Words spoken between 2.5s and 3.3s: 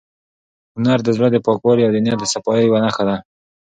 یوه نښه ده.